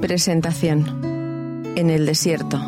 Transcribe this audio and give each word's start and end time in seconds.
Presentación. 0.00 1.72
En 1.76 1.90
el 1.90 2.04
desierto. 2.06 2.58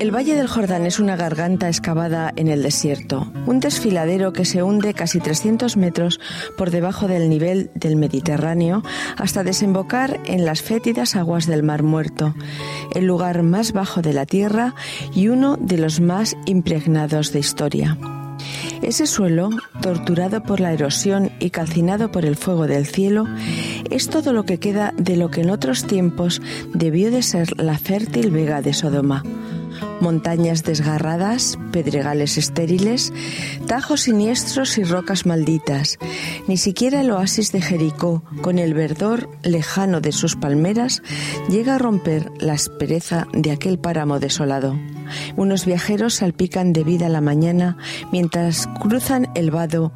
El 0.00 0.10
Valle 0.10 0.34
del 0.34 0.48
Jordán 0.48 0.84
es 0.84 0.98
una 0.98 1.14
garganta 1.14 1.68
excavada 1.68 2.32
en 2.34 2.48
el 2.48 2.64
desierto, 2.64 3.32
un 3.46 3.60
desfiladero 3.60 4.32
que 4.32 4.44
se 4.44 4.64
hunde 4.64 4.92
casi 4.92 5.20
300 5.20 5.76
metros 5.76 6.18
por 6.58 6.72
debajo 6.72 7.06
del 7.06 7.30
nivel 7.30 7.70
del 7.76 7.94
Mediterráneo 7.94 8.82
hasta 9.16 9.44
desembocar 9.44 10.18
en 10.26 10.44
las 10.44 10.62
fétidas 10.62 11.14
aguas 11.14 11.46
del 11.46 11.62
Mar 11.62 11.84
Muerto, 11.84 12.34
el 12.96 13.04
lugar 13.04 13.44
más 13.44 13.72
bajo 13.72 14.02
de 14.02 14.14
la 14.14 14.26
Tierra 14.26 14.74
y 15.14 15.28
uno 15.28 15.56
de 15.60 15.78
los 15.78 16.00
más 16.00 16.36
impregnados 16.46 17.32
de 17.32 17.38
historia. 17.38 17.96
Ese 18.82 19.06
suelo, 19.06 19.50
torturado 19.80 20.42
por 20.42 20.60
la 20.60 20.72
erosión 20.72 21.30
y 21.38 21.50
calcinado 21.50 22.10
por 22.10 22.24
el 22.24 22.36
fuego 22.36 22.66
del 22.66 22.86
cielo, 22.86 23.26
es 23.90 24.08
todo 24.08 24.32
lo 24.32 24.44
que 24.44 24.58
queda 24.58 24.92
de 24.96 25.16
lo 25.16 25.30
que 25.30 25.42
en 25.42 25.50
otros 25.50 25.86
tiempos 25.86 26.42
debió 26.74 27.10
de 27.10 27.22
ser 27.22 27.60
la 27.60 27.78
fértil 27.78 28.30
vega 28.30 28.60
de 28.60 28.74
Sodoma 28.74 29.22
montañas 30.02 30.64
desgarradas, 30.64 31.58
pedregales 31.70 32.36
estériles, 32.36 33.12
tajos 33.66 34.02
siniestros 34.02 34.76
y 34.76 34.84
rocas 34.84 35.24
malditas. 35.26 35.98
Ni 36.48 36.56
siquiera 36.56 37.00
el 37.00 37.10
oasis 37.10 37.52
de 37.52 37.62
Jericó, 37.62 38.24
con 38.42 38.58
el 38.58 38.74
verdor 38.74 39.30
lejano 39.42 40.00
de 40.00 40.12
sus 40.12 40.36
palmeras, 40.36 41.02
llega 41.48 41.76
a 41.76 41.78
romper 41.78 42.30
la 42.40 42.54
aspereza 42.54 43.26
de 43.32 43.52
aquel 43.52 43.78
páramo 43.78 44.18
desolado. 44.18 44.76
Unos 45.36 45.66
viajeros 45.66 46.14
salpican 46.14 46.72
de 46.72 46.84
vida 46.84 47.08
la 47.08 47.20
mañana 47.20 47.76
mientras 48.10 48.68
cruzan 48.80 49.28
el 49.34 49.50
vado 49.50 49.92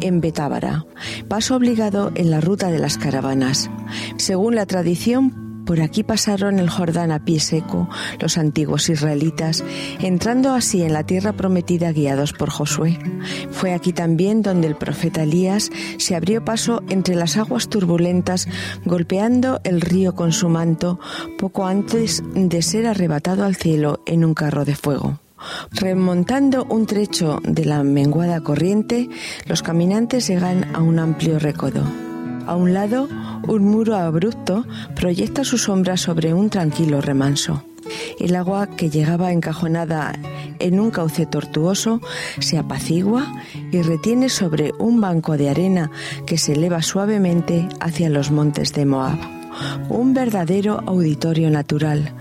en 0.00 0.20
Betábara, 0.20 0.84
paso 1.28 1.56
obligado 1.56 2.12
en 2.14 2.30
la 2.30 2.40
ruta 2.40 2.70
de 2.70 2.78
las 2.78 2.98
caravanas. 2.98 3.70
Según 4.16 4.54
la 4.54 4.66
tradición, 4.66 5.43
por 5.64 5.80
aquí 5.80 6.02
pasaron 6.02 6.58
el 6.58 6.70
Jordán 6.70 7.10
a 7.12 7.24
pie 7.24 7.40
seco 7.40 7.88
los 8.20 8.38
antiguos 8.38 8.88
israelitas, 8.88 9.64
entrando 10.00 10.52
así 10.52 10.82
en 10.82 10.92
la 10.92 11.04
tierra 11.04 11.32
prometida 11.32 11.92
guiados 11.92 12.32
por 12.32 12.50
Josué. 12.50 12.98
Fue 13.50 13.72
aquí 13.72 13.92
también 13.92 14.42
donde 14.42 14.68
el 14.68 14.76
profeta 14.76 15.22
Elías 15.22 15.70
se 15.98 16.14
abrió 16.14 16.44
paso 16.44 16.82
entre 16.88 17.14
las 17.14 17.36
aguas 17.36 17.68
turbulentas, 17.68 18.48
golpeando 18.84 19.60
el 19.64 19.80
río 19.80 20.14
con 20.14 20.32
su 20.32 20.48
manto 20.48 20.98
poco 21.38 21.66
antes 21.66 22.22
de 22.34 22.62
ser 22.62 22.86
arrebatado 22.86 23.44
al 23.44 23.56
cielo 23.56 24.00
en 24.06 24.24
un 24.24 24.34
carro 24.34 24.64
de 24.64 24.74
fuego. 24.74 25.18
Remontando 25.72 26.64
un 26.64 26.86
trecho 26.86 27.40
de 27.42 27.64
la 27.64 27.82
menguada 27.82 28.40
corriente, 28.40 29.08
los 29.46 29.62
caminantes 29.62 30.26
llegan 30.28 30.74
a 30.74 30.80
un 30.80 30.98
amplio 30.98 31.38
recodo. 31.38 32.03
A 32.46 32.56
un 32.56 32.74
lado, 32.74 33.08
un 33.48 33.64
muro 33.64 33.96
abrupto 33.96 34.66
proyecta 34.94 35.44
su 35.44 35.58
sombra 35.58 35.96
sobre 35.96 36.34
un 36.34 36.50
tranquilo 36.50 37.00
remanso. 37.00 37.64
El 38.18 38.36
agua 38.36 38.66
que 38.66 38.90
llegaba 38.90 39.32
encajonada 39.32 40.12
en 40.58 40.80
un 40.80 40.90
cauce 40.90 41.26
tortuoso 41.26 42.00
se 42.38 42.58
apacigua 42.58 43.26
y 43.72 43.82
retiene 43.82 44.28
sobre 44.28 44.72
un 44.78 45.00
banco 45.00 45.36
de 45.36 45.50
arena 45.50 45.90
que 46.26 46.38
se 46.38 46.52
eleva 46.52 46.82
suavemente 46.82 47.68
hacia 47.80 48.08
los 48.08 48.30
montes 48.30 48.72
de 48.72 48.86
Moab 48.86 49.18
un 49.88 50.14
verdadero 50.14 50.82
auditorio 50.86 51.50
natural, 51.50 52.12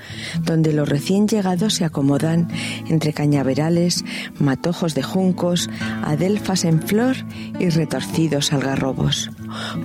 donde 0.44 0.73
los 0.73 0.88
recién 0.88 1.27
llegados 1.27 1.75
se 1.75 1.85
acomodan 1.85 2.47
entre 2.88 3.13
cañaverales, 3.13 4.03
matojos 4.39 4.95
de 4.95 5.03
juncos, 5.03 5.69
adelfas 6.03 6.66
en 6.66 6.81
flor 6.81 7.16
y 7.59 7.69
retorcidos 7.69 8.53
algarrobos. 8.53 9.31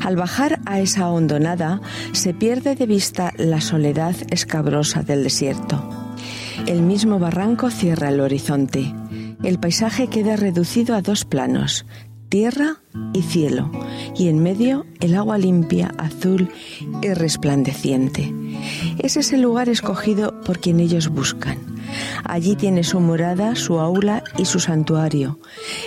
Al 0.03 0.17
bajar 0.17 0.61
a 0.67 0.81
esa 0.81 1.09
hondonada 1.09 1.81
se 2.13 2.35
pierde 2.35 2.75
de 2.75 2.87
vista 2.87 3.33
la 3.37 3.61
soledad 3.61 4.17
escabrosa 4.31 5.03
del 5.03 5.25
desierto. 5.25 5.83
El 6.67 6.83
mismo 6.83 7.19
barranco 7.19 7.71
cierra 7.71 8.09
el 8.09 8.21
horizonte. 8.21 8.93
El 9.43 9.59
paisaje 9.59 10.09
queda 10.09 10.37
reducido 10.37 10.97
a 10.97 11.03
dos 11.03 11.25
planos, 11.25 11.87
tierra 12.29 12.77
y 13.13 13.23
cielo, 13.23 13.71
y 14.17 14.29
en 14.29 14.43
medio 14.43 14.87
el 15.01 15.15
agua 15.15 15.39
limpia, 15.39 15.93
azul 15.99 16.51
y 17.03 17.13
resplandeciente. 17.15 18.35
Ese 18.99 19.21
es 19.21 19.33
el 19.33 19.43
lugar 19.43 19.69
escogido 19.69 20.41
por 20.43 20.59
quien 20.59 20.81
ellos 20.81 21.09
buscan. 21.09 21.59
Allí 22.25 22.57
tiene 22.57 22.85
su 22.85 23.01
morada, 23.01 23.57
su 23.57 23.79
aula 23.79 24.23
y 24.37 24.45
su 24.45 24.61
santuario. 24.61 25.39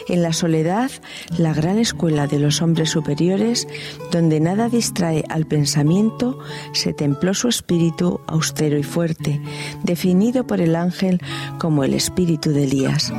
En 0.07 0.23
la 0.23 0.33
soledad, 0.33 0.89
la 1.37 1.53
gran 1.53 1.77
escuela 1.77 2.27
de 2.27 2.39
los 2.39 2.61
hombres 2.61 2.89
superiores, 2.89 3.67
donde 4.11 4.39
nada 4.39 4.69
distrae 4.69 5.23
al 5.29 5.45
pensamiento, 5.45 6.39
se 6.73 6.93
templó 6.93 7.33
su 7.33 7.47
espíritu 7.47 8.19
austero 8.27 8.77
y 8.79 8.83
fuerte, 8.83 9.41
definido 9.83 10.47
por 10.47 10.61
el 10.61 10.75
ángel 10.75 11.21
como 11.59 11.83
el 11.83 11.93
espíritu 11.93 12.51
de 12.51 12.63
Elías, 12.63 13.13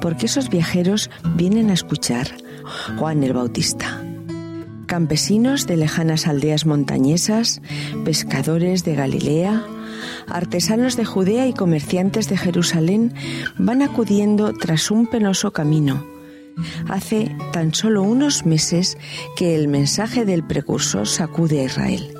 porque 0.00 0.26
esos 0.26 0.50
viajeros 0.50 1.10
vienen 1.36 1.70
a 1.70 1.74
escuchar, 1.74 2.28
Juan 2.98 3.22
el 3.22 3.32
Bautista. 3.32 4.02
Campesinos 4.86 5.66
de 5.66 5.76
lejanas 5.76 6.26
aldeas 6.26 6.64
montañesas, 6.64 7.60
pescadores 8.04 8.84
de 8.84 8.94
Galilea, 8.94 9.64
artesanos 10.28 10.96
de 10.96 11.04
Judea 11.04 11.46
y 11.46 11.52
comerciantes 11.52 12.28
de 12.28 12.36
Jerusalén 12.36 13.14
van 13.58 13.82
acudiendo 13.82 14.52
tras 14.52 14.90
un 14.90 15.06
penoso 15.06 15.52
camino. 15.52 16.06
Hace 16.88 17.34
tan 17.52 17.74
solo 17.74 18.02
unos 18.02 18.46
meses 18.46 18.96
que 19.36 19.56
el 19.56 19.68
mensaje 19.68 20.24
del 20.24 20.44
precursor 20.44 21.06
sacude 21.06 21.60
a 21.60 21.64
Israel. 21.64 22.14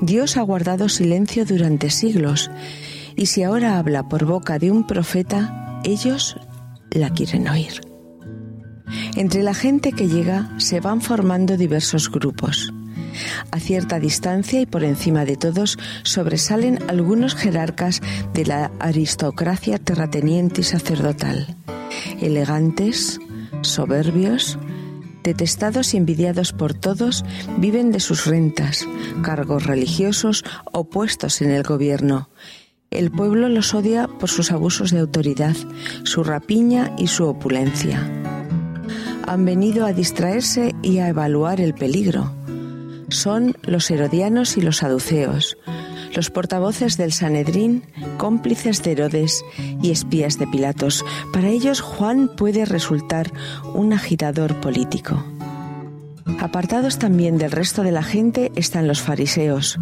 Dios 0.00 0.36
ha 0.36 0.42
guardado 0.42 0.88
silencio 0.88 1.44
durante 1.44 1.90
siglos 1.90 2.50
y 3.16 3.26
si 3.26 3.42
ahora 3.42 3.78
habla 3.78 4.08
por 4.08 4.26
boca 4.26 4.58
de 4.58 4.70
un 4.70 4.86
profeta, 4.86 5.80
ellos 5.84 6.36
la 6.90 7.10
quieren 7.10 7.48
oír. 7.48 7.85
Entre 9.16 9.42
la 9.42 9.54
gente 9.54 9.92
que 9.92 10.08
llega 10.08 10.50
se 10.58 10.80
van 10.80 11.00
formando 11.00 11.56
diversos 11.56 12.10
grupos. 12.10 12.72
A 13.50 13.60
cierta 13.60 13.98
distancia 13.98 14.60
y 14.60 14.66
por 14.66 14.84
encima 14.84 15.24
de 15.24 15.36
todos 15.36 15.78
sobresalen 16.02 16.78
algunos 16.88 17.34
jerarcas 17.34 18.00
de 18.34 18.44
la 18.44 18.70
aristocracia 18.78 19.78
terrateniente 19.78 20.60
y 20.60 20.64
sacerdotal, 20.64 21.56
elegantes, 22.20 23.18
soberbios, 23.62 24.58
detestados 25.22 25.94
y 25.94 25.96
envidiados 25.96 26.52
por 26.52 26.74
todos, 26.74 27.24
viven 27.58 27.90
de 27.90 28.00
sus 28.00 28.26
rentas, 28.26 28.86
cargos 29.22 29.64
religiosos 29.64 30.44
o 30.72 30.84
puestos 30.84 31.40
en 31.42 31.50
el 31.50 31.62
gobierno. 31.62 32.28
El 32.90 33.10
pueblo 33.10 33.48
los 33.48 33.74
odia 33.74 34.06
por 34.06 34.30
sus 34.30 34.52
abusos 34.52 34.92
de 34.92 35.00
autoridad, 35.00 35.56
su 36.04 36.22
rapiña 36.22 36.94
y 36.96 37.08
su 37.08 37.24
opulencia 37.26 38.08
han 39.26 39.44
venido 39.44 39.86
a 39.86 39.92
distraerse 39.92 40.74
y 40.82 40.98
a 40.98 41.08
evaluar 41.08 41.60
el 41.60 41.74
peligro. 41.74 42.32
Son 43.08 43.56
los 43.62 43.90
herodianos 43.90 44.56
y 44.56 44.60
los 44.60 44.78
saduceos, 44.78 45.56
los 46.14 46.30
portavoces 46.30 46.96
del 46.96 47.12
Sanedrín, 47.12 47.82
cómplices 48.16 48.82
de 48.82 48.92
Herodes 48.92 49.44
y 49.82 49.90
espías 49.90 50.38
de 50.38 50.46
Pilatos. 50.46 51.04
Para 51.32 51.48
ellos 51.48 51.80
Juan 51.80 52.30
puede 52.36 52.64
resultar 52.64 53.32
un 53.74 53.92
agitador 53.92 54.60
político. 54.60 55.24
Apartados 56.40 56.98
también 56.98 57.38
del 57.38 57.52
resto 57.52 57.82
de 57.82 57.92
la 57.92 58.02
gente 58.02 58.50
están 58.56 58.88
los 58.88 59.00
fariseos. 59.00 59.78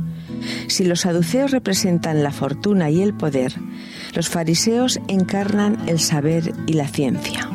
Si 0.69 0.85
los 0.85 1.01
saduceos 1.01 1.51
representan 1.51 2.23
la 2.23 2.31
fortuna 2.31 2.91
y 2.91 3.01
el 3.01 3.15
poder, 3.15 3.55
los 4.15 4.29
fariseos 4.29 5.01
encarnan 5.09 5.79
el 5.89 6.01
saber 6.01 6.53
y 6.67 6.75
la 6.75 6.89
ciencia 6.89 7.54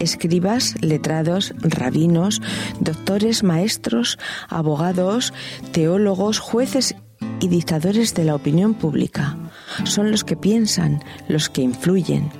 escribas, 0.00 0.74
letrados, 0.80 1.54
rabinos, 1.60 2.42
doctores, 2.80 3.42
maestros, 3.42 4.18
abogados, 4.48 5.32
teólogos, 5.72 6.40
jueces 6.40 6.96
y 7.40 7.48
dictadores 7.48 8.14
de 8.14 8.24
la 8.24 8.34
opinión 8.34 8.74
pública. 8.74 9.36
Son 9.84 10.10
los 10.10 10.24
que 10.24 10.36
piensan, 10.36 11.02
los 11.28 11.48
que 11.48 11.62
influyen. 11.62 12.30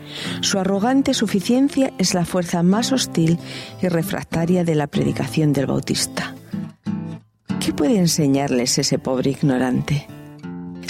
Su 0.40 0.58
arrogante 0.58 1.14
suficiencia 1.14 1.92
es 1.98 2.14
la 2.14 2.24
fuerza 2.24 2.62
más 2.62 2.92
hostil 2.92 3.38
y 3.82 3.88
refractaria 3.88 4.64
de 4.64 4.74
la 4.74 4.86
predicación 4.86 5.52
del 5.52 5.66
Bautista. 5.66 6.34
¿Qué 7.60 7.72
puede 7.72 7.98
enseñarles 7.98 8.78
ese 8.78 8.98
pobre 8.98 9.30
ignorante? 9.30 10.06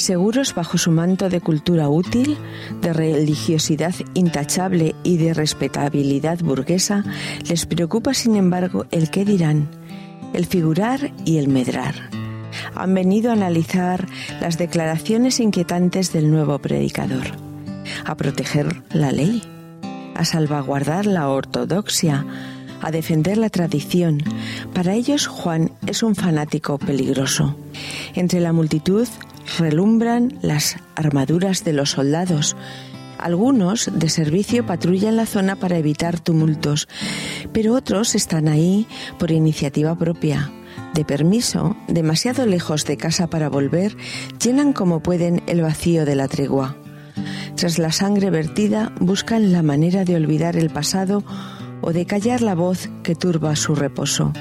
Seguros 0.02 0.54
bajo 0.54 0.78
su 0.78 0.90
manto 0.90 1.28
de 1.28 1.40
cultura 1.40 1.88
útil, 1.88 2.36
de 2.80 2.92
religiosidad 2.92 3.94
intachable 4.14 4.94
y 5.02 5.16
de 5.16 5.34
respetabilidad 5.34 6.40
burguesa, 6.40 7.04
les 7.48 7.66
preocupa 7.66 8.14
sin 8.14 8.36
embargo 8.36 8.86
el 8.90 9.10
qué 9.10 9.24
dirán, 9.24 9.68
el 10.32 10.46
figurar 10.46 11.12
y 11.24 11.38
el 11.38 11.48
medrar. 11.48 11.94
Han 12.74 12.94
venido 12.94 13.30
a 13.30 13.34
analizar 13.34 14.06
las 14.40 14.58
declaraciones 14.58 15.40
inquietantes 15.40 16.12
del 16.12 16.30
nuevo 16.30 16.58
predicador, 16.58 17.26
a 18.04 18.14
proteger 18.16 18.82
la 18.92 19.12
ley, 19.12 19.42
a 20.14 20.24
salvaguardar 20.24 21.06
la 21.06 21.28
ortodoxia, 21.28 22.26
a 22.82 22.90
defender 22.90 23.38
la 23.38 23.50
tradición. 23.50 24.22
Para 24.74 24.94
ellos 24.94 25.26
Juan 25.26 25.72
es 25.86 26.02
un 26.02 26.14
fanático 26.14 26.78
peligroso. 26.78 27.56
Entre 28.14 28.40
la 28.40 28.52
multitud 28.52 29.06
relumbran 29.58 30.38
las 30.42 30.76
armaduras 30.94 31.64
de 31.64 31.72
los 31.72 31.90
soldados. 31.90 32.56
Algunos 33.18 33.90
de 33.92 34.08
servicio 34.08 34.64
patrullan 34.64 35.16
la 35.16 35.26
zona 35.26 35.56
para 35.56 35.76
evitar 35.76 36.20
tumultos, 36.20 36.88
pero 37.52 37.74
otros 37.74 38.14
están 38.14 38.48
ahí 38.48 38.86
por 39.18 39.30
iniciativa 39.30 39.96
propia. 39.96 40.50
De 40.94 41.04
permiso, 41.04 41.76
demasiado 41.86 42.46
lejos 42.46 42.84
de 42.84 42.96
casa 42.96 43.28
para 43.28 43.48
volver, 43.48 43.96
llenan 44.42 44.72
como 44.72 45.00
pueden 45.00 45.42
el 45.46 45.60
vacío 45.60 46.04
de 46.04 46.16
la 46.16 46.28
tregua. 46.28 46.76
Tras 47.56 47.78
la 47.78 47.92
sangre 47.92 48.30
vertida, 48.30 48.92
buscan 49.00 49.52
la 49.52 49.62
manera 49.62 50.04
de 50.04 50.16
olvidar 50.16 50.56
el 50.56 50.70
pasado 50.70 51.22
o 51.82 51.92
de 51.92 52.06
callar 52.06 52.40
la 52.40 52.54
voz 52.54 52.88
que 53.02 53.14
turba 53.14 53.54
su 53.56 53.74
reposo. 53.74 54.32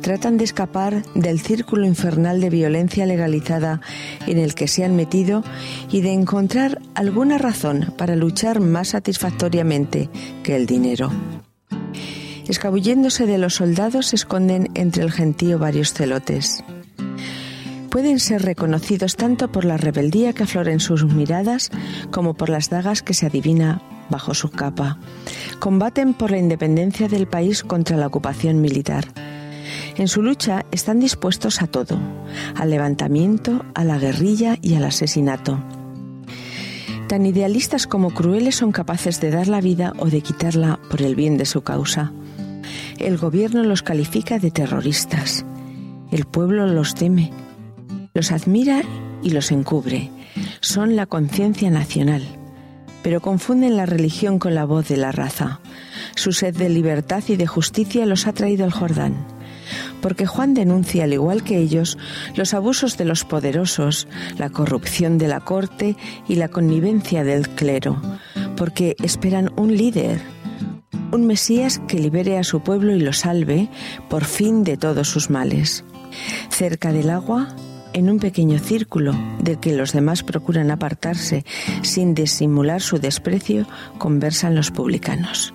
Tratan 0.00 0.38
de 0.38 0.44
escapar 0.44 1.02
del 1.14 1.40
círculo 1.40 1.86
infernal 1.86 2.40
de 2.40 2.50
violencia 2.50 3.06
legalizada 3.06 3.80
en 4.26 4.38
el 4.38 4.54
que 4.54 4.68
se 4.68 4.84
han 4.84 4.96
metido 4.96 5.42
y 5.90 6.00
de 6.00 6.12
encontrar 6.12 6.80
alguna 6.94 7.38
razón 7.38 7.92
para 7.96 8.16
luchar 8.16 8.60
más 8.60 8.88
satisfactoriamente 8.88 10.08
que 10.42 10.56
el 10.56 10.66
dinero. 10.66 11.10
Escabulléndose 12.48 13.26
de 13.26 13.38
los 13.38 13.56
soldados 13.56 14.06
se 14.06 14.16
esconden 14.16 14.68
entre 14.74 15.02
el 15.02 15.12
gentío 15.12 15.58
varios 15.58 15.92
celotes. 15.92 16.64
Pueden 17.90 18.20
ser 18.20 18.42
reconocidos 18.42 19.16
tanto 19.16 19.50
por 19.50 19.64
la 19.64 19.76
rebeldía 19.76 20.32
que 20.32 20.44
aflora 20.44 20.72
en 20.72 20.80
sus 20.80 21.04
miradas 21.04 21.70
como 22.10 22.34
por 22.34 22.48
las 22.48 22.70
dagas 22.70 23.02
que 23.02 23.14
se 23.14 23.26
adivina 23.26 23.82
bajo 24.10 24.34
su 24.34 24.50
capa. 24.50 24.98
Combaten 25.58 26.14
por 26.14 26.30
la 26.30 26.38
independencia 26.38 27.08
del 27.08 27.26
país 27.26 27.62
contra 27.62 27.96
la 27.96 28.06
ocupación 28.06 28.60
militar. 28.60 29.06
En 29.98 30.06
su 30.06 30.22
lucha 30.22 30.64
están 30.70 31.00
dispuestos 31.00 31.60
a 31.60 31.66
todo, 31.66 31.98
al 32.54 32.70
levantamiento, 32.70 33.64
a 33.74 33.82
la 33.82 33.98
guerrilla 33.98 34.56
y 34.62 34.74
al 34.74 34.84
asesinato. 34.84 35.58
Tan 37.08 37.26
idealistas 37.26 37.88
como 37.88 38.14
crueles 38.14 38.54
son 38.54 38.70
capaces 38.70 39.20
de 39.20 39.32
dar 39.32 39.48
la 39.48 39.60
vida 39.60 39.94
o 39.98 40.06
de 40.06 40.20
quitarla 40.20 40.78
por 40.88 41.02
el 41.02 41.16
bien 41.16 41.36
de 41.36 41.46
su 41.46 41.62
causa. 41.62 42.12
El 42.98 43.18
gobierno 43.18 43.64
los 43.64 43.82
califica 43.82 44.38
de 44.38 44.52
terroristas. 44.52 45.44
El 46.12 46.26
pueblo 46.26 46.68
los 46.68 46.94
teme, 46.94 47.32
los 48.14 48.30
admira 48.30 48.82
y 49.24 49.30
los 49.30 49.50
encubre. 49.50 50.12
Son 50.60 50.94
la 50.94 51.06
conciencia 51.06 51.70
nacional, 51.70 52.22
pero 53.02 53.20
confunden 53.20 53.76
la 53.76 53.84
religión 53.84 54.38
con 54.38 54.54
la 54.54 54.64
voz 54.64 54.86
de 54.86 54.96
la 54.96 55.10
raza. 55.10 55.58
Su 56.14 56.30
sed 56.30 56.56
de 56.56 56.68
libertad 56.68 57.24
y 57.26 57.34
de 57.34 57.48
justicia 57.48 58.06
los 58.06 58.28
ha 58.28 58.32
traído 58.32 58.64
al 58.64 58.70
Jordán 58.70 59.37
porque 60.00 60.26
Juan 60.26 60.54
denuncia, 60.54 61.04
al 61.04 61.12
igual 61.12 61.42
que 61.42 61.58
ellos, 61.58 61.98
los 62.34 62.54
abusos 62.54 62.96
de 62.96 63.04
los 63.04 63.24
poderosos, 63.24 64.08
la 64.38 64.50
corrupción 64.50 65.18
de 65.18 65.28
la 65.28 65.40
corte 65.40 65.96
y 66.28 66.36
la 66.36 66.48
connivencia 66.48 67.24
del 67.24 67.48
clero, 67.48 68.00
porque 68.56 68.96
esperan 69.02 69.52
un 69.56 69.76
líder, 69.76 70.20
un 71.12 71.26
Mesías 71.26 71.80
que 71.88 71.98
libere 71.98 72.38
a 72.38 72.44
su 72.44 72.60
pueblo 72.60 72.94
y 72.94 73.00
lo 73.00 73.12
salve, 73.12 73.68
por 74.08 74.24
fin, 74.24 74.64
de 74.64 74.76
todos 74.76 75.08
sus 75.08 75.30
males. 75.30 75.84
Cerca 76.50 76.92
del 76.92 77.10
agua, 77.10 77.54
en 77.92 78.10
un 78.10 78.18
pequeño 78.18 78.58
círculo 78.58 79.14
del 79.40 79.58
que 79.58 79.76
los 79.76 79.92
demás 79.92 80.22
procuran 80.22 80.70
apartarse 80.70 81.44
sin 81.82 82.14
disimular 82.14 82.80
su 82.80 82.98
desprecio, 82.98 83.66
conversan 83.98 84.54
los 84.54 84.70
publicanos, 84.70 85.52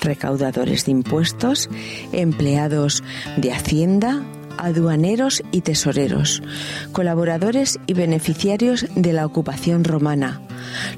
recaudadores 0.00 0.86
de 0.86 0.92
impuestos, 0.92 1.68
empleados 2.12 3.02
de 3.36 3.52
Hacienda, 3.52 4.22
aduaneros 4.58 5.42
y 5.52 5.62
tesoreros, 5.62 6.42
colaboradores 6.92 7.78
y 7.86 7.94
beneficiarios 7.94 8.86
de 8.94 9.12
la 9.12 9.26
ocupación 9.26 9.84
romana. 9.84 10.40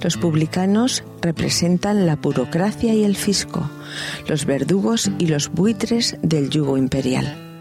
Los 0.03 0.17
publicanos 0.17 1.05
representan 1.21 2.07
la 2.07 2.17
burocracia 2.17 2.95
y 2.95 3.05
el 3.05 3.17
fisco, 3.17 3.71
los 4.29 4.45
verdugos 4.45 5.11
y 5.19 5.27
los 5.27 5.51
buitres 5.51 6.17
del 6.23 6.51
yugo 6.51 6.77
imperial. 6.77 7.52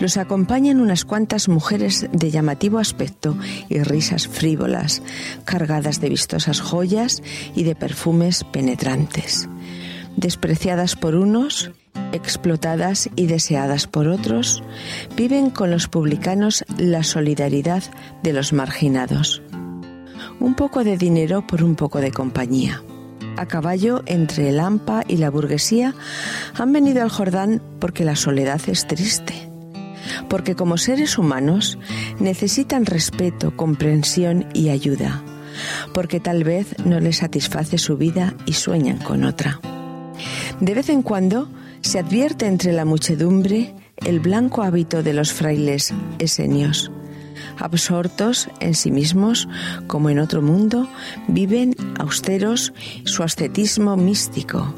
Los 0.00 0.16
acompañan 0.16 0.80
unas 0.80 1.04
cuantas 1.04 1.48
mujeres 1.48 2.08
de 2.12 2.30
llamativo 2.30 2.78
aspecto 2.78 3.36
y 3.68 3.82
risas 3.82 4.28
frívolas, 4.28 5.02
cargadas 5.44 6.00
de 6.00 6.08
vistosas 6.08 6.60
joyas 6.60 7.22
y 7.54 7.64
de 7.64 7.74
perfumes 7.74 8.44
penetrantes. 8.44 9.48
Despreciadas 10.16 10.94
por 10.94 11.14
unos, 11.14 11.72
explotadas 12.12 13.10
y 13.16 13.26
deseadas 13.26 13.86
por 13.86 14.08
otros, 14.08 14.62
viven 15.16 15.50
con 15.50 15.70
los 15.70 15.88
publicanos 15.88 16.64
la 16.76 17.02
solidaridad 17.02 17.82
de 18.22 18.32
los 18.32 18.52
marginados. 18.52 19.42
Un 20.40 20.54
poco 20.54 20.84
de 20.84 20.96
dinero 20.96 21.46
por 21.46 21.64
un 21.64 21.74
poco 21.74 22.00
de 22.00 22.12
compañía. 22.12 22.82
A 23.36 23.46
caballo 23.46 24.02
entre 24.06 24.48
el 24.48 24.58
AMPA 24.58 25.04
y 25.06 25.16
la 25.16 25.30
burguesía, 25.30 25.94
han 26.54 26.72
venido 26.72 27.02
al 27.02 27.10
Jordán 27.10 27.62
porque 27.78 28.04
la 28.04 28.16
soledad 28.16 28.60
es 28.66 28.86
triste, 28.86 29.47
porque 30.28 30.54
como 30.54 30.78
seres 30.78 31.18
humanos 31.18 31.78
necesitan 32.18 32.86
respeto, 32.86 33.56
comprensión 33.56 34.46
y 34.54 34.70
ayuda, 34.70 35.22
porque 35.92 36.20
tal 36.20 36.44
vez 36.44 36.74
no 36.84 37.00
les 37.00 37.18
satisface 37.18 37.78
su 37.78 37.96
vida 37.96 38.34
y 38.46 38.54
sueñan 38.54 38.98
con 38.98 39.24
otra. 39.24 39.60
De 40.60 40.74
vez 40.74 40.88
en 40.88 41.02
cuando 41.02 41.48
se 41.80 41.98
advierte 41.98 42.46
entre 42.46 42.72
la 42.72 42.84
muchedumbre 42.84 43.74
el 44.04 44.20
blanco 44.20 44.62
hábito 44.62 45.02
de 45.02 45.12
los 45.12 45.32
frailes 45.32 45.92
esenios. 46.18 46.90
Absortos 47.58 48.48
en 48.60 48.74
sí 48.74 48.90
mismos, 48.90 49.48
como 49.86 50.10
en 50.10 50.18
otro 50.18 50.42
mundo, 50.42 50.88
viven 51.26 51.74
austeros 51.98 52.72
su 53.04 53.22
ascetismo 53.22 53.96
místico 53.96 54.74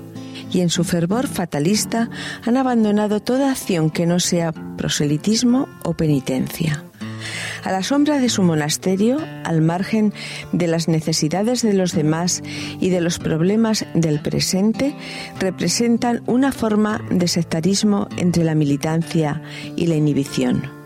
y 0.53 0.61
en 0.61 0.71
su 0.71 0.85
fervor 0.85 1.27
fatalista 1.27 2.11
han 2.45 2.57
abandonado 2.57 3.21
toda 3.21 3.51
acción 3.51 3.91
que 3.91 4.07
no 4.07 4.21
sea 4.21 4.53
proselitismo 4.53 5.69
o 5.85 5.95
penitencia. 5.95 6.85
A 7.65 7.73
la 7.73 7.83
sombra 7.83 8.19
de 8.19 8.31
su 8.31 8.43
monasterio, 8.43 9.19
al 9.45 9.61
margen 9.61 10.15
de 10.53 10.67
las 10.67 10.89
necesidades 10.89 11.63
de 11.63 11.75
los 11.75 11.93
demás 11.93 12.43
y 12.81 12.89
de 12.89 13.03
los 13.03 13.19
problemas 13.19 13.85
del 13.95 14.21
presente, 14.21 14.97
representan 15.39 16.23
una 16.27 16.53
forma 16.53 17.03
de 17.11 17.29
sectarismo 17.29 18.09
entre 18.17 18.45
la 18.45 18.55
militancia 18.55 19.43
y 19.77 19.87
la 19.87 19.97
inhibición. 19.97 20.81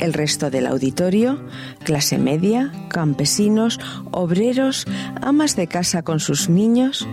El 0.00 0.12
resto 0.12 0.50
del 0.50 0.66
auditorio, 0.66 1.40
clase 1.84 2.18
media, 2.18 2.72
campesinos, 2.90 3.78
obreros, 4.10 4.86
amas 5.20 5.56
de 5.56 5.66
casa 5.66 6.02
con 6.02 6.20
sus 6.20 6.48
niños, 6.48 7.06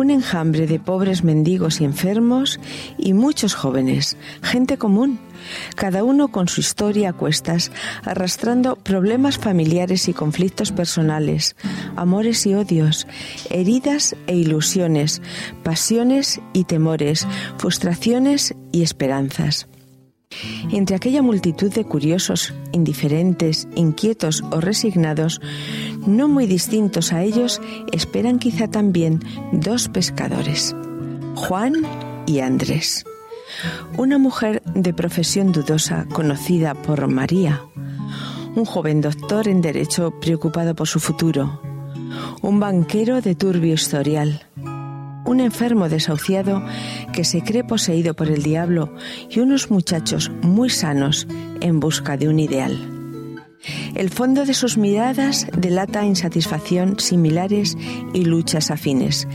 un 0.00 0.10
enjambre 0.10 0.66
de 0.66 0.80
pobres 0.80 1.24
mendigos 1.24 1.80
y 1.80 1.84
enfermos 1.84 2.58
y 2.96 3.12
muchos 3.12 3.54
jóvenes, 3.54 4.16
gente 4.42 4.78
común, 4.78 5.20
cada 5.76 6.04
uno 6.04 6.28
con 6.28 6.48
su 6.48 6.60
historia 6.60 7.10
a 7.10 7.12
cuestas, 7.12 7.70
arrastrando 8.04 8.76
problemas 8.76 9.38
familiares 9.38 10.08
y 10.08 10.14
conflictos 10.14 10.72
personales, 10.72 11.54
amores 11.96 12.46
y 12.46 12.54
odios, 12.54 13.06
heridas 13.50 14.16
e 14.26 14.36
ilusiones, 14.36 15.20
pasiones 15.62 16.40
y 16.52 16.64
temores, 16.64 17.26
frustraciones 17.58 18.54
y 18.72 18.82
esperanzas. 18.82 19.69
Entre 20.70 20.94
aquella 20.94 21.22
multitud 21.22 21.72
de 21.72 21.84
curiosos, 21.84 22.54
indiferentes, 22.72 23.66
inquietos 23.74 24.42
o 24.50 24.60
resignados, 24.60 25.40
no 26.06 26.28
muy 26.28 26.46
distintos 26.46 27.12
a 27.12 27.22
ellos, 27.22 27.60
esperan 27.92 28.38
quizá 28.38 28.68
también 28.68 29.20
dos 29.52 29.88
pescadores, 29.88 30.74
Juan 31.34 31.74
y 32.26 32.40
Andrés. 32.40 33.04
Una 33.98 34.18
mujer 34.18 34.62
de 34.74 34.94
profesión 34.94 35.52
dudosa 35.52 36.06
conocida 36.12 36.74
por 36.74 37.08
María, 37.08 37.62
un 38.54 38.64
joven 38.64 39.00
doctor 39.00 39.48
en 39.48 39.60
Derecho 39.60 40.12
preocupado 40.20 40.74
por 40.74 40.86
su 40.86 41.00
futuro, 41.00 41.60
un 42.42 42.60
banquero 42.60 43.20
de 43.20 43.34
turbio 43.34 43.74
historial, 43.74 44.46
un 45.30 45.38
enfermo 45.38 45.88
desahuciado 45.88 46.60
que 47.12 47.24
se 47.24 47.42
cree 47.42 47.62
poseído 47.62 48.14
por 48.14 48.28
el 48.28 48.42
diablo 48.42 48.92
y 49.30 49.38
unos 49.38 49.70
muchachos 49.70 50.30
muy 50.42 50.70
sanos 50.70 51.28
en 51.60 51.78
busca 51.78 52.16
de 52.16 52.28
un 52.28 52.40
ideal. 52.40 52.76
El 53.94 54.10
fondo 54.10 54.44
de 54.44 54.54
sus 54.54 54.76
miradas 54.76 55.46
delata 55.56 56.04
insatisfacción 56.04 56.98
similares 56.98 57.76
y 58.12 58.24
luchas 58.24 58.72
afines. 58.72 59.28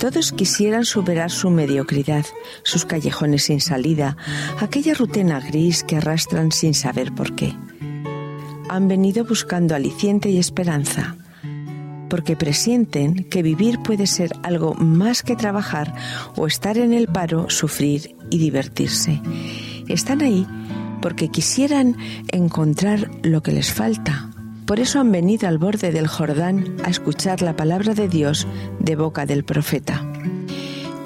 Todos 0.00 0.32
quisieran 0.32 0.84
superar 0.84 1.30
su 1.30 1.50
mediocridad, 1.50 2.24
sus 2.64 2.84
callejones 2.84 3.44
sin 3.44 3.60
salida, 3.60 4.16
aquella 4.58 4.94
rutina 4.94 5.38
gris 5.38 5.84
que 5.84 5.96
arrastran 5.96 6.50
sin 6.50 6.74
saber 6.74 7.14
por 7.14 7.36
qué. 7.36 7.54
Han 8.68 8.88
venido 8.88 9.24
buscando 9.24 9.76
aliciente 9.76 10.30
y 10.30 10.38
esperanza. 10.38 11.16
Porque 12.08 12.36
presienten 12.36 13.24
que 13.24 13.42
vivir 13.42 13.80
puede 13.80 14.06
ser 14.06 14.32
algo 14.42 14.74
más 14.74 15.22
que 15.22 15.36
trabajar 15.36 15.94
o 16.36 16.46
estar 16.46 16.78
en 16.78 16.92
el 16.92 17.08
paro, 17.08 17.50
sufrir 17.50 18.16
y 18.30 18.38
divertirse. 18.38 19.20
Están 19.88 20.22
ahí 20.22 20.46
porque 21.00 21.28
quisieran 21.28 21.96
encontrar 22.32 23.10
lo 23.22 23.42
que 23.42 23.52
les 23.52 23.72
falta. 23.72 24.30
Por 24.66 24.80
eso 24.80 25.00
han 25.00 25.10
venido 25.12 25.48
al 25.48 25.58
borde 25.58 25.92
del 25.92 26.08
Jordán 26.08 26.76
a 26.84 26.90
escuchar 26.90 27.40
la 27.40 27.56
palabra 27.56 27.94
de 27.94 28.08
Dios 28.08 28.46
de 28.80 28.96
boca 28.96 29.24
del 29.24 29.44
profeta. 29.44 30.04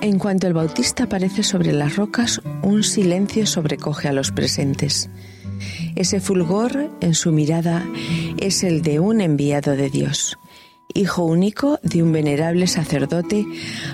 En 0.00 0.18
cuanto 0.18 0.48
el 0.48 0.52
bautista 0.52 1.04
aparece 1.04 1.44
sobre 1.44 1.72
las 1.72 1.94
rocas, 1.94 2.42
un 2.62 2.82
silencio 2.82 3.46
sobrecoge 3.46 4.08
a 4.08 4.12
los 4.12 4.32
presentes. 4.32 5.08
Ese 5.94 6.20
fulgor 6.20 6.90
en 7.00 7.14
su 7.14 7.30
mirada 7.30 7.86
es 8.38 8.64
el 8.64 8.82
de 8.82 8.98
un 8.98 9.20
enviado 9.20 9.76
de 9.76 9.90
Dios. 9.90 10.38
Hijo 10.94 11.24
único 11.24 11.78
de 11.82 12.02
un 12.02 12.12
venerable 12.12 12.66
sacerdote, 12.66 13.46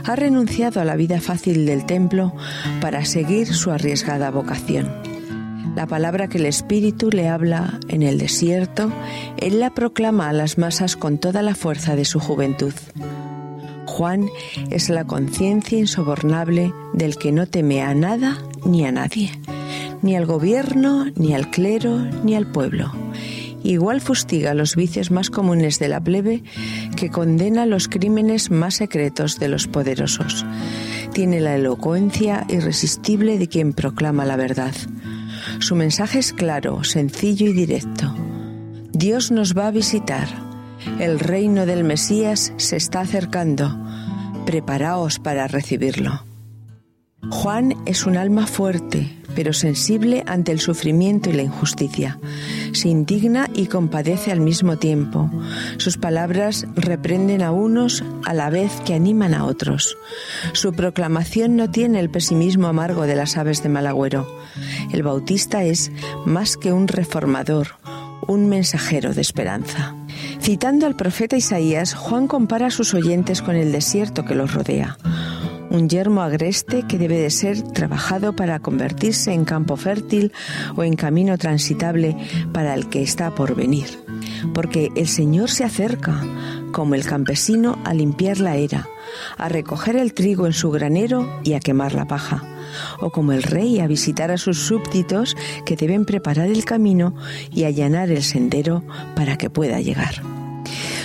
ha 0.05 0.17
renunciado 0.17 0.81
a 0.81 0.85
la 0.85 0.97
vida 0.97 1.21
fácil 1.21 1.65
del 1.65 1.87
templo 1.87 2.35
para 2.81 3.05
seguir 3.05 3.55
su 3.55 3.71
arriesgada 3.71 4.31
vocación. 4.31 4.93
La 5.77 5.87
palabra 5.87 6.29
que 6.29 6.39
el 6.39 6.47
Espíritu 6.47 7.11
le 7.11 7.29
habla 7.29 7.79
en 7.89 8.03
el 8.03 8.19
desierto, 8.19 8.91
Él 9.37 9.61
la 9.61 9.75
proclama 9.75 10.29
a 10.29 10.33
las 10.33 10.59
masas 10.59 10.97
con 10.97 11.19
toda 11.19 11.41
la 11.43 11.55
fuerza 11.55 11.95
de 11.95 12.05
su 12.05 12.19
juventud. 12.19 12.75
Juan 13.87 14.29
es 14.71 14.89
la 14.89 15.05
conciencia 15.05 15.79
insobornable 15.79 16.73
del 16.95 17.17
que 17.17 17.31
no 17.31 17.47
teme 17.47 17.83
a 17.83 17.95
nada 17.95 18.39
ni 18.65 18.85
a 18.87 18.93
nadie, 18.93 19.31
ni 20.03 20.17
al 20.17 20.27
gobierno, 20.27 21.07
ni 21.15 21.35
al 21.35 21.51
clero, 21.51 21.97
ni 22.25 22.35
al 22.35 22.47
pueblo. 22.51 22.93
Igual 23.65 24.01
fustiga 24.01 24.55
los 24.55 24.77
vicios 24.77 25.11
más 25.11 25.31
comunes 25.31 25.79
de 25.79 25.89
la 25.89 26.01
plebe 26.01 26.43
que 26.97 27.11
condena 27.11 27.67
los 27.67 27.89
crímenes 27.89 28.51
más 28.51 28.77
secretos 28.77 29.39
de 29.39 29.49
los 29.49 29.67
poderosos. 29.67 30.47
Tiene 31.13 31.41
la 31.41 31.57
elocuencia 31.57 32.47
irresistible 32.49 33.39
de 33.39 33.49
quien 33.49 33.73
proclama 33.73 34.25
la 34.25 34.37
verdad. 34.37 34.75
Su 35.59 35.75
mensaje 35.75 36.19
es 36.21 36.33
claro, 36.33 36.85
sencillo 36.85 37.47
y 37.47 37.53
directo. 37.53 38.15
Dios 38.93 39.31
nos 39.31 39.57
va 39.57 39.67
a 39.69 39.73
visitar. 39.73 40.29
El 41.01 41.19
reino 41.19 41.67
del 41.67 41.85
Mesías 41.85 42.53
se 42.57 42.77
está 42.77 43.01
acercando. 43.01 43.77
Preparaos 44.47 45.19
para 45.19 45.49
recibirlo. 45.49 46.28
Juan 47.31 47.75
es 47.85 48.07
un 48.07 48.17
alma 48.17 48.47
fuerte, 48.47 49.13
pero 49.35 49.53
sensible 49.53 50.23
ante 50.27 50.53
el 50.53 50.61
sufrimiento 50.61 51.31
y 51.31 51.33
la 51.33 51.43
injusticia. 51.43 52.19
Se 52.73 52.89
indigna 52.89 53.51
y 53.55 53.67
compadece 53.67 54.31
al 54.31 54.41
mismo 54.41 54.79
tiempo. 54.79 55.29
Sus 55.79 55.97
palabras 55.97 56.67
reprenden 56.77 57.43
a 57.43 57.51
unos 57.51 58.05
a 58.25 58.35
la 58.35 58.51
vez 58.51 58.73
que 58.87 58.95
animan 58.95 59.35
a 59.35 59.45
otros. 59.45 59.97
Su 60.53 60.73
proclamación 60.73 61.57
no 61.57 61.71
tiene 61.71 61.99
el 62.01 62.09
pesimismo 62.09 62.69
amargo 62.69 63.03
de 63.03 63.17
las 63.17 63.37
aves 63.37 63.63
de 63.63 63.69
Malagüero. 63.69 64.27
El 64.93 65.03
bautista 65.03 65.65
es 65.65 65.91
más 66.25 66.57
que 66.57 66.73
un 66.73 66.87
reformador, 66.87 67.69
un 68.27 68.49
mensajero 68.49 69.13
de 69.13 69.21
esperanza. 69.21 69.95
Citando 70.41 70.87
al 70.87 70.95
profeta 70.95 71.37
Isaías, 71.37 71.95
Juan 71.95 72.29
compara 72.29 72.69
a 72.69 72.71
sus 72.71 72.95
oyentes 72.95 73.43
con 73.43 73.57
el 73.57 73.73
desierto 73.73 74.25
que 74.25 74.37
los 74.37 74.55
rodea 74.55 74.97
un 75.71 75.89
yermo 75.89 76.23
agreste 76.23 76.85
que 76.87 76.99
debe 76.99 77.19
de 77.19 77.31
ser 77.31 77.63
trabajado 77.63 78.35
para 78.35 78.61
convertirse 78.61 79.33
en 79.33 79.45
campo 79.45 79.77
fértil 79.77 80.33
o 80.77 80.85
en 80.85 80.95
camino 80.95 81.37
transitable 81.39 82.17
para 82.53 82.75
el 82.75 82.89
que 82.89 83.03
está 83.03 83.35
por 83.35 83.55
venir. 83.55 83.89
Porque 84.55 84.91
el 84.97 85.09
Señor 85.09 85.51
se 85.51 85.65
acerca, 85.65 86.23
como 86.73 86.95
el 86.95 87.05
campesino, 87.05 87.79
a 87.85 87.95
limpiar 87.95 88.39
la 88.39 88.57
era, 88.57 88.89
a 89.37 89.49
recoger 89.49 89.97
el 89.97 90.15
trigo 90.15 90.47
en 90.47 90.53
su 90.53 90.71
granero 90.71 91.41
y 91.45 91.55
a 91.55 91.61
quemar 91.61 91.95
la 91.95 92.07
paja, 92.07 92.45
o 93.01 93.11
como 93.11 93.33
el 93.33 93.43
rey 93.43 93.81
a 93.81 93.87
visitar 93.87 94.31
a 94.31 94.39
sus 94.39 94.59
súbditos 94.59 95.37
que 95.65 95.77
deben 95.77 96.05
preparar 96.05 96.49
el 96.49 96.65
camino 96.65 97.15
y 97.51 97.65
allanar 97.65 98.11
el 98.11 98.23
sendero 98.23 98.85
para 99.15 99.37
que 99.37 99.51
pueda 99.51 99.81
llegar. 99.81 100.23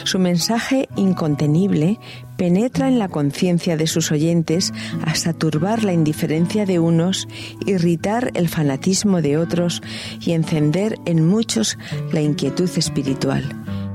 Su 0.04 0.20
mensaje 0.20 0.90
incontenible 0.98 1.98
penetra 2.44 2.90
en 2.90 3.00
la 3.00 3.08
conciencia 3.08 3.78
de 3.78 3.88
sus 3.88 4.12
oyentes 4.12 4.74
hasta 5.06 5.32
turbar 5.32 5.86
la 5.86 5.94
indiferencia 5.94 6.66
de 6.66 6.78
unos, 6.78 7.26
irritar 7.66 8.32
el 8.34 8.50
fanatismo 8.50 9.22
de 9.22 9.38
otros 9.38 9.82
y 10.20 10.34
encender 10.34 11.00
en 11.06 11.26
muchos 11.26 11.78
la 12.12 12.20
inquietud 12.20 12.70
espiritual. 12.76 13.46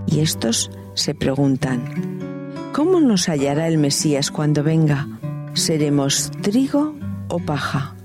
Y 0.06 0.20
estos 0.20 0.70
se 0.94 1.14
preguntan, 1.14 2.70
¿cómo 2.72 3.00
nos 3.00 3.28
hallará 3.28 3.68
el 3.68 3.76
Mesías 3.76 4.30
cuando 4.30 4.62
venga? 4.62 5.06
¿Seremos 5.52 6.30
trigo 6.40 6.94
o 7.28 7.40
paja? 7.40 7.96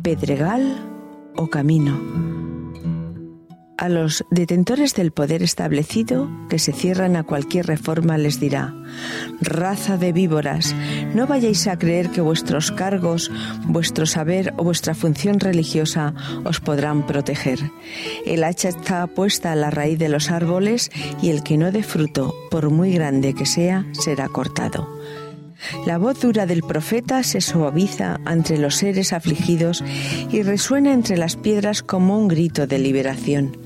¿Pedregal 0.00 0.74
o 1.36 1.48
camino? 1.48 2.35
A 3.78 3.90
los 3.90 4.24
detentores 4.30 4.94
del 4.94 5.12
poder 5.12 5.42
establecido 5.42 6.30
que 6.48 6.58
se 6.58 6.72
cierran 6.72 7.14
a 7.14 7.24
cualquier 7.24 7.66
reforma 7.66 8.16
les 8.16 8.40
dirá, 8.40 8.74
raza 9.42 9.98
de 9.98 10.12
víboras, 10.12 10.74
no 11.14 11.26
vayáis 11.26 11.66
a 11.66 11.78
creer 11.78 12.08
que 12.08 12.22
vuestros 12.22 12.72
cargos, 12.72 13.30
vuestro 13.66 14.06
saber 14.06 14.54
o 14.56 14.64
vuestra 14.64 14.94
función 14.94 15.40
religiosa 15.40 16.14
os 16.44 16.60
podrán 16.60 17.06
proteger. 17.06 17.58
El 18.24 18.44
hacha 18.44 18.70
está 18.70 19.06
puesta 19.08 19.52
a 19.52 19.56
la 19.56 19.70
raíz 19.70 19.98
de 19.98 20.08
los 20.08 20.30
árboles 20.30 20.90
y 21.20 21.28
el 21.28 21.42
que 21.42 21.58
no 21.58 21.70
dé 21.70 21.82
fruto, 21.82 22.34
por 22.50 22.70
muy 22.70 22.92
grande 22.92 23.34
que 23.34 23.44
sea, 23.44 23.84
será 23.92 24.28
cortado. 24.28 24.88
La 25.86 25.98
voz 25.98 26.20
dura 26.20 26.46
del 26.46 26.62
profeta 26.62 27.22
se 27.22 27.42
suaviza 27.42 28.20
entre 28.26 28.56
los 28.56 28.76
seres 28.76 29.12
afligidos 29.12 29.84
y 30.30 30.42
resuena 30.42 30.94
entre 30.94 31.18
las 31.18 31.36
piedras 31.36 31.82
como 31.82 32.18
un 32.18 32.28
grito 32.28 32.66
de 32.66 32.78
liberación. 32.78 33.65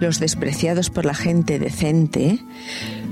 Los 0.00 0.18
despreciados 0.18 0.88
por 0.88 1.04
la 1.04 1.14
gente 1.14 1.58
decente, 1.58 2.38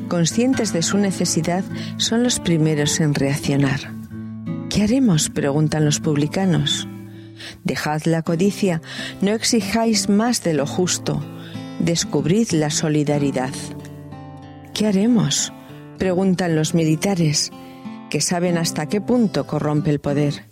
conscientes 0.09 0.73
de 0.73 0.83
su 0.83 0.97
necesidad, 0.97 1.63
son 1.99 2.23
los 2.23 2.41
primeros 2.41 2.99
en 3.01 3.15
reaccionar. 3.15 3.93
¿Qué 4.71 4.83
haremos? 4.83 5.29
preguntan 5.29 5.85
los 5.85 6.01
publicanos. 6.01 6.89
Dejad 7.63 8.03
la 8.05 8.23
codicia, 8.23 8.81
no 9.21 9.33
exijáis 9.33 10.09
más 10.09 10.43
de 10.43 10.55
lo 10.55 10.67
justo, 10.67 11.23
descubrid 11.79 12.51
la 12.53 12.71
solidaridad. 12.71 13.53
¿Qué 14.75 14.87
haremos? 14.87 15.53
preguntan 15.99 16.57
los 16.57 16.75
militares, 16.75 17.51
que 18.09 18.21
saben 18.21 18.57
hasta 18.57 18.87
qué 18.87 19.01
punto 19.01 19.47
corrompe 19.47 19.91
el 19.91 20.01
poder. 20.01 20.45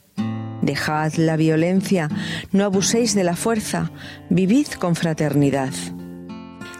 Dejad 0.60 1.14
la 1.14 1.36
violencia, 1.36 2.08
no 2.52 2.64
abuséis 2.64 3.14
de 3.14 3.24
la 3.24 3.36
fuerza, 3.36 3.90
vivid 4.28 4.66
con 4.78 4.96
fraternidad. 4.96 5.72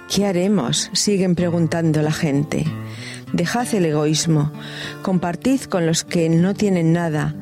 ¿Qué 0.08 0.24
haremos? 0.24 0.88
siguen 0.92 1.34
preguntando 1.34 2.00
la 2.00 2.12
gente. 2.12 2.64
Dejad 3.32 3.74
el 3.74 3.86
egoísmo, 3.86 4.52
compartid 5.02 5.62
con 5.62 5.84
los 5.84 6.04
que 6.04 6.28
no 6.28 6.54
tienen 6.54 6.92
nada 6.92 7.34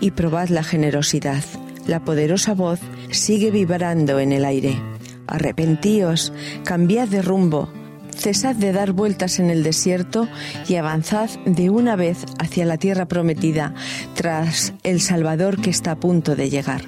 y 0.00 0.10
probad 0.10 0.48
la 0.48 0.62
generosidad. 0.62 1.42
La 1.86 2.04
poderosa 2.04 2.54
voz 2.54 2.80
sigue 3.10 3.50
vibrando 3.50 4.18
en 4.18 4.32
el 4.32 4.44
aire. 4.44 4.80
Arrepentíos, 5.26 6.32
cambiad 6.64 7.08
de 7.08 7.22
rumbo, 7.22 7.70
cesad 8.14 8.54
de 8.54 8.72
dar 8.72 8.92
vueltas 8.92 9.38
en 9.38 9.48
el 9.48 9.62
desierto 9.62 10.28
y 10.68 10.76
avanzad 10.76 11.30
de 11.46 11.70
una 11.70 11.96
vez 11.96 12.18
hacia 12.38 12.66
la 12.66 12.76
tierra 12.76 13.06
prometida 13.06 13.74
tras 14.14 14.74
el 14.82 15.00
Salvador 15.00 15.60
que 15.60 15.70
está 15.70 15.92
a 15.92 15.96
punto 15.96 16.36
de 16.36 16.50
llegar. 16.50 16.82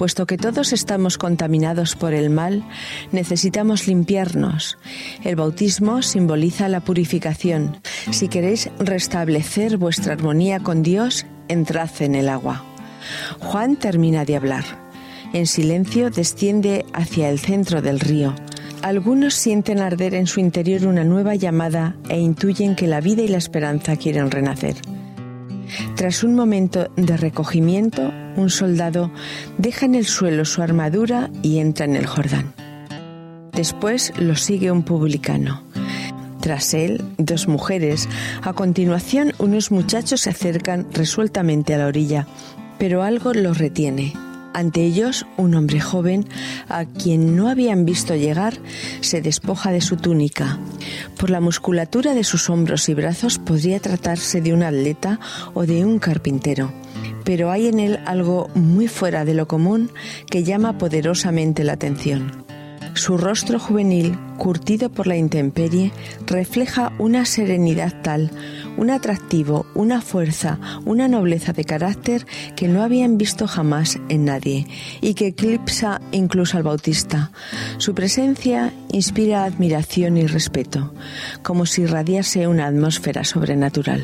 Puesto 0.00 0.24
que 0.24 0.38
todos 0.38 0.72
estamos 0.72 1.18
contaminados 1.18 1.94
por 1.94 2.14
el 2.14 2.30
mal, 2.30 2.64
necesitamos 3.12 3.86
limpiarnos. 3.86 4.78
El 5.24 5.36
bautismo 5.36 6.00
simboliza 6.00 6.70
la 6.70 6.80
purificación. 6.80 7.76
Si 8.10 8.28
queréis 8.28 8.70
restablecer 8.78 9.76
vuestra 9.76 10.14
armonía 10.14 10.60
con 10.60 10.82
Dios, 10.82 11.26
entrad 11.48 11.90
en 12.00 12.14
el 12.14 12.30
agua. 12.30 12.64
Juan 13.40 13.76
termina 13.76 14.24
de 14.24 14.36
hablar. 14.36 14.64
En 15.34 15.46
silencio 15.46 16.08
desciende 16.08 16.86
hacia 16.94 17.28
el 17.28 17.38
centro 17.38 17.82
del 17.82 18.00
río. 18.00 18.34
Algunos 18.80 19.34
sienten 19.34 19.80
arder 19.80 20.14
en 20.14 20.26
su 20.26 20.40
interior 20.40 20.86
una 20.86 21.04
nueva 21.04 21.34
llamada 21.34 21.94
e 22.08 22.18
intuyen 22.18 22.74
que 22.74 22.86
la 22.86 23.02
vida 23.02 23.20
y 23.20 23.28
la 23.28 23.36
esperanza 23.36 23.96
quieren 23.96 24.30
renacer. 24.30 24.76
Tras 26.00 26.24
un 26.24 26.34
momento 26.34 26.90
de 26.96 27.18
recogimiento, 27.18 28.10
un 28.34 28.48
soldado 28.48 29.12
deja 29.58 29.84
en 29.84 29.94
el 29.94 30.06
suelo 30.06 30.46
su 30.46 30.62
armadura 30.62 31.28
y 31.42 31.58
entra 31.58 31.84
en 31.84 31.94
el 31.94 32.06
Jordán. 32.06 32.54
Después 33.52 34.14
lo 34.18 34.34
sigue 34.34 34.70
un 34.70 34.82
publicano. 34.82 35.62
Tras 36.40 36.72
él, 36.72 37.04
dos 37.18 37.48
mujeres. 37.48 38.08
A 38.40 38.54
continuación, 38.54 39.34
unos 39.38 39.70
muchachos 39.70 40.22
se 40.22 40.30
acercan 40.30 40.86
resueltamente 40.90 41.74
a 41.74 41.78
la 41.78 41.88
orilla, 41.88 42.26
pero 42.78 43.02
algo 43.02 43.34
los 43.34 43.58
retiene. 43.58 44.14
Ante 44.52 44.84
ellos, 44.84 45.26
un 45.36 45.54
hombre 45.54 45.80
joven, 45.80 46.26
a 46.68 46.84
quien 46.84 47.36
no 47.36 47.48
habían 47.48 47.84
visto 47.84 48.16
llegar, 48.16 48.54
se 49.00 49.20
despoja 49.20 49.70
de 49.70 49.80
su 49.80 49.96
túnica. 49.96 50.58
Por 51.18 51.30
la 51.30 51.40
musculatura 51.40 52.14
de 52.14 52.24
sus 52.24 52.50
hombros 52.50 52.88
y 52.88 52.94
brazos 52.94 53.38
podría 53.38 53.78
tratarse 53.78 54.40
de 54.40 54.52
un 54.52 54.62
atleta 54.62 55.20
o 55.54 55.66
de 55.66 55.84
un 55.84 55.98
carpintero, 55.98 56.72
pero 57.24 57.50
hay 57.50 57.68
en 57.68 57.78
él 57.78 58.00
algo 58.06 58.50
muy 58.54 58.88
fuera 58.88 59.24
de 59.24 59.34
lo 59.34 59.46
común 59.46 59.90
que 60.28 60.42
llama 60.42 60.78
poderosamente 60.78 61.62
la 61.62 61.74
atención. 61.74 62.49
Su 62.94 63.16
rostro 63.16 63.58
juvenil, 63.58 64.18
curtido 64.36 64.90
por 64.90 65.06
la 65.06 65.16
intemperie, 65.16 65.92
refleja 66.26 66.92
una 66.98 67.24
serenidad 67.24 68.02
tal, 68.02 68.30
un 68.76 68.90
atractivo, 68.90 69.66
una 69.74 70.00
fuerza, 70.00 70.58
una 70.84 71.06
nobleza 71.06 71.52
de 71.52 71.64
carácter 71.64 72.26
que 72.56 72.68
no 72.68 72.82
habían 72.82 73.16
visto 73.16 73.46
jamás 73.46 73.98
en 74.08 74.24
nadie 74.24 74.66
y 75.00 75.14
que 75.14 75.28
eclipsa 75.28 76.00
incluso 76.10 76.56
al 76.56 76.62
Bautista. 76.64 77.30
Su 77.78 77.94
presencia 77.94 78.72
inspira 78.92 79.44
admiración 79.44 80.16
y 80.16 80.26
respeto, 80.26 80.92
como 81.42 81.66
si 81.66 81.82
irradiase 81.82 82.48
una 82.48 82.66
atmósfera 82.66 83.24
sobrenatural. 83.24 84.02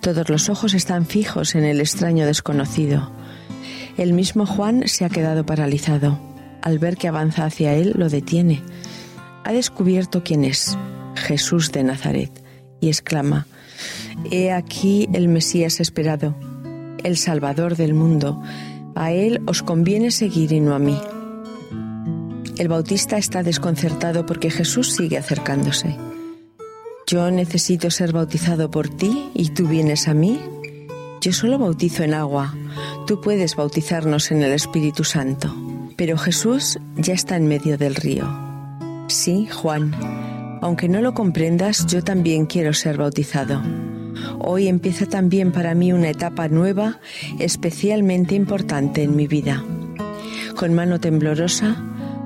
Todos 0.00 0.28
los 0.28 0.48
ojos 0.48 0.74
están 0.74 1.04
fijos 1.04 1.54
en 1.54 1.64
el 1.64 1.80
extraño 1.80 2.26
desconocido. 2.26 3.10
El 3.96 4.12
mismo 4.12 4.46
Juan 4.46 4.86
se 4.86 5.04
ha 5.04 5.08
quedado 5.08 5.44
paralizado 5.44 6.28
al 6.62 6.78
ver 6.78 6.96
que 6.96 7.08
avanza 7.08 7.44
hacia 7.44 7.74
él, 7.74 7.92
lo 7.96 8.08
detiene. 8.08 8.62
Ha 9.44 9.52
descubierto 9.52 10.22
quién 10.22 10.44
es, 10.44 10.76
Jesús 11.14 11.72
de 11.72 11.84
Nazaret, 11.84 12.30
y 12.80 12.88
exclama, 12.88 13.46
He 14.30 14.52
aquí 14.52 15.08
el 15.12 15.28
Mesías 15.28 15.80
esperado, 15.80 16.34
el 17.04 17.16
Salvador 17.16 17.76
del 17.76 17.94
mundo. 17.94 18.42
A 18.94 19.12
él 19.12 19.40
os 19.46 19.62
conviene 19.62 20.10
seguir 20.10 20.52
y 20.52 20.60
no 20.60 20.74
a 20.74 20.78
mí. 20.78 20.98
El 22.58 22.68
bautista 22.68 23.16
está 23.18 23.44
desconcertado 23.44 24.26
porque 24.26 24.50
Jesús 24.50 24.92
sigue 24.92 25.16
acercándose. 25.16 25.96
Yo 27.06 27.30
necesito 27.30 27.90
ser 27.90 28.12
bautizado 28.12 28.70
por 28.70 28.88
ti 28.88 29.30
y 29.32 29.50
tú 29.50 29.68
vienes 29.68 30.08
a 30.08 30.14
mí. 30.14 30.40
Yo 31.20 31.32
solo 31.32 31.58
bautizo 31.58 32.02
en 32.02 32.14
agua. 32.14 32.54
Tú 33.06 33.20
puedes 33.20 33.54
bautizarnos 33.54 34.30
en 34.30 34.42
el 34.42 34.52
Espíritu 34.52 35.04
Santo. 35.04 35.54
Pero 35.98 36.16
Jesús 36.16 36.78
ya 36.96 37.12
está 37.12 37.34
en 37.34 37.48
medio 37.48 37.76
del 37.76 37.96
río. 37.96 38.24
Sí, 39.08 39.48
Juan, 39.48 39.92
aunque 40.62 40.88
no 40.88 41.02
lo 41.02 41.12
comprendas, 41.12 41.86
yo 41.86 42.04
también 42.04 42.46
quiero 42.46 42.72
ser 42.72 42.96
bautizado. 42.96 43.60
Hoy 44.38 44.68
empieza 44.68 45.06
también 45.06 45.50
para 45.50 45.74
mí 45.74 45.92
una 45.92 46.10
etapa 46.10 46.46
nueva, 46.46 47.00
especialmente 47.40 48.36
importante 48.36 49.02
en 49.02 49.16
mi 49.16 49.26
vida. 49.26 49.64
Con 50.54 50.72
mano 50.72 51.00
temblorosa, 51.00 51.76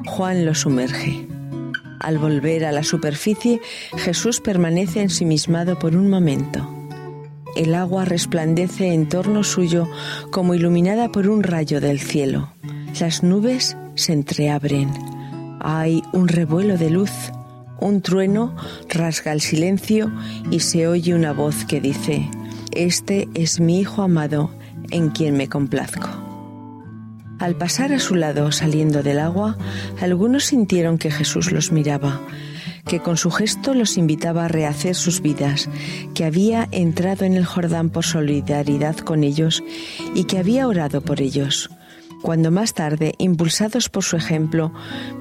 Juan 0.05 0.45
lo 0.45 0.55
sumerge. 0.55 1.27
Al 1.99 2.19
volver 2.19 2.67
a 2.67 2.73
la 2.73 2.83
superficie, 2.83 3.63
Jesús 3.97 4.41
permanece 4.41 5.01
ensimismado 5.01 5.79
por 5.79 5.97
un 5.97 6.11
momento. 6.11 6.69
El 7.57 7.75
agua 7.75 8.05
resplandece 8.05 8.93
en 8.93 9.09
torno 9.09 9.43
suyo 9.45 9.89
como 10.31 10.55
iluminada 10.55 11.11
por 11.11 11.27
un 11.27 11.43
rayo 11.43 11.81
del 11.81 12.01
cielo. 12.01 12.53
Las 13.01 13.25
nubes 13.25 13.77
se 13.97 14.13
entreabren. 14.13 14.91
Hay 15.61 16.03
un 16.13 16.29
revuelo 16.29 16.79
de 16.79 16.89
luz. 16.89 17.11
Un 17.81 18.01
trueno 18.01 18.55
rasga 18.89 19.33
el 19.33 19.41
silencio 19.41 20.13
y 20.53 20.61
se 20.61 20.87
oye 20.87 21.13
una 21.15 21.33
voz 21.33 21.65
que 21.65 21.81
dice, 21.81 22.31
Este 22.71 23.29
es 23.35 23.59
mi 23.59 23.81
Hijo 23.81 24.03
amado, 24.03 24.53
en 24.91 25.11
quien 25.11 25.37
me 25.37 25.49
complazco. 25.49 26.09
Al 27.41 27.57
pasar 27.57 27.93
a 27.93 27.99
su 27.99 28.15
lado 28.15 28.53
saliendo 28.53 29.03
del 29.03 29.19
agua, 29.19 29.59
algunos 30.01 30.45
sintieron 30.45 30.97
que 30.97 31.11
Jesús 31.11 31.51
los 31.51 31.73
miraba, 31.73 32.21
que 32.87 33.01
con 33.01 33.17
su 33.17 33.33
gesto 33.33 33.75
los 33.75 33.97
invitaba 33.97 34.45
a 34.45 34.49
rehacer 34.49 34.95
sus 34.95 35.23
vidas, 35.23 35.69
que 36.15 36.25
había 36.25 36.69
entrado 36.71 37.25
en 37.25 37.35
el 37.35 37.47
Jordán 37.47 37.91
por 37.91 38.05
solidaridad 38.05 38.97
con 38.99 39.25
ellos 39.25 39.65
y 40.15 40.25
que 40.25 40.39
había 40.39 40.69
orado 40.69 41.01
por 41.01 41.21
ellos 41.21 41.69
cuando 42.23 42.51
más 42.51 42.73
tarde, 42.73 43.15
impulsados 43.19 43.89
por 43.89 44.05
su 44.05 44.17
ejemplo, 44.17 44.73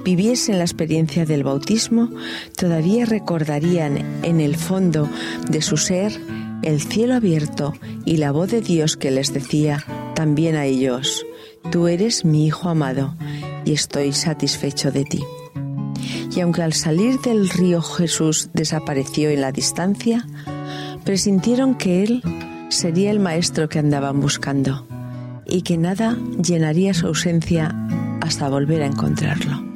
viviesen 0.06 0.60
la 0.60 0.64
experiencia 0.64 1.26
del 1.26 1.44
bautismo, 1.44 2.10
todavía 2.56 3.06
recordarían 3.06 4.24
en 4.24 4.40
el 4.40 4.56
fondo 4.56 5.10
de 5.50 5.62
su 5.62 5.78
ser 5.78 6.14
el 6.64 6.80
cielo 6.80 7.16
abierto 7.16 7.74
y 8.06 8.18
la 8.18 8.32
voz 8.32 8.52
de 8.52 8.62
Dios 8.62 8.96
que 8.96 9.12
les 9.12 9.34
decía 9.34 9.84
también 10.16 10.56
a 10.56 10.66
ellos, 10.66 11.26
Tú 11.70 11.88
eres 11.88 12.26
mi 12.26 12.48
Hijo 12.48 12.70
amado 12.70 13.16
y 13.66 13.74
estoy 13.74 14.14
satisfecho 14.14 14.92
de 14.92 15.06
ti. 15.06 15.24
Y 16.36 16.40
aunque 16.40 16.64
al 16.64 16.74
salir 16.74 17.20
del 17.20 17.50
río 17.50 17.82
Jesús 17.82 18.50
desapareció 18.54 19.30
en 19.30 19.42
la 19.42 19.52
distancia, 19.52 20.26
presintieron 21.04 21.76
que 21.76 22.04
Él 22.04 22.24
sería 22.70 23.12
el 23.12 23.20
Maestro 23.20 23.70
que 23.70 23.80
andaban 23.80 24.20
buscando 24.22 24.88
y 25.46 25.62
que 25.62 25.78
nada 25.78 26.18
llenaría 26.44 26.94
su 26.94 27.08
ausencia 27.08 27.76
hasta 28.22 28.50
volver 28.50 28.84
a 28.84 28.88
encontrarlo. 28.88 29.71